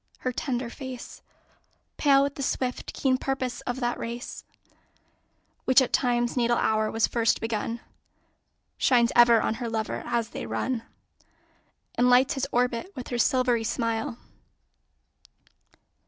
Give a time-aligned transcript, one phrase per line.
[0.21, 1.21] Her tender face,
[1.97, 4.43] Pale with the swift, keen purpose of that race
[5.65, 7.81] Which at Time's natal hour was first begun,
[8.79, 10.81] Shines ever on her lover as they run
[11.93, 14.17] And lights his orbit with her silvery smile.